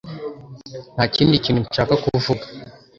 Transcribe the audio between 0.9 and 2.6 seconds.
Nta kindi kintu nshaka kuvuga